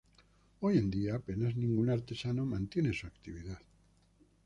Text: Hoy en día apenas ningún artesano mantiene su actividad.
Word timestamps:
Hoy 0.61 0.79
en 0.79 0.89
día 0.89 1.13
apenas 1.17 1.55
ningún 1.55 1.91
artesano 1.91 2.43
mantiene 2.43 2.91
su 2.91 3.05
actividad. 3.05 3.59